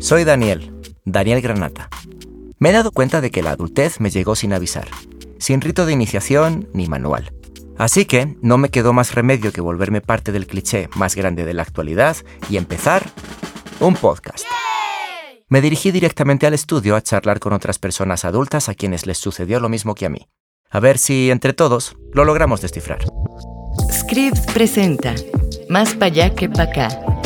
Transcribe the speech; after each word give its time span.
Soy 0.00 0.22
Daniel, 0.22 0.72
Daniel 1.04 1.40
Granata. 1.40 1.88
Me 2.60 2.70
he 2.70 2.72
dado 2.72 2.92
cuenta 2.92 3.20
de 3.20 3.32
que 3.32 3.42
la 3.42 3.50
adultez 3.50 3.98
me 3.98 4.10
llegó 4.10 4.36
sin 4.36 4.52
avisar, 4.52 4.86
sin 5.38 5.60
rito 5.60 5.86
de 5.86 5.92
iniciación 5.92 6.68
ni 6.72 6.86
manual. 6.86 7.32
Así 7.76 8.04
que 8.04 8.36
no 8.40 8.58
me 8.58 8.70
quedó 8.70 8.92
más 8.92 9.16
remedio 9.16 9.52
que 9.52 9.60
volverme 9.60 10.00
parte 10.00 10.30
del 10.30 10.46
cliché 10.46 10.88
más 10.94 11.16
grande 11.16 11.44
de 11.44 11.52
la 11.52 11.62
actualidad 11.62 12.16
y 12.48 12.58
empezar 12.58 13.10
un 13.80 13.96
podcast. 13.96 14.46
Me 15.48 15.60
dirigí 15.60 15.90
directamente 15.90 16.46
al 16.46 16.54
estudio 16.54 16.94
a 16.94 17.02
charlar 17.02 17.40
con 17.40 17.52
otras 17.52 17.80
personas 17.80 18.24
adultas 18.24 18.68
a 18.68 18.74
quienes 18.74 19.04
les 19.04 19.18
sucedió 19.18 19.58
lo 19.58 19.68
mismo 19.68 19.96
que 19.96 20.06
a 20.06 20.10
mí. 20.10 20.28
A 20.70 20.78
ver 20.78 20.98
si 20.98 21.30
entre 21.32 21.54
todos 21.54 21.96
lo 22.12 22.24
logramos 22.24 22.60
descifrar. 22.60 23.00
Scribs 23.90 24.46
presenta 24.52 25.14
Más 25.68 25.94
para 25.94 26.06
allá 26.06 26.34
que 26.34 26.48
para 26.48 26.70
acá 26.70 27.17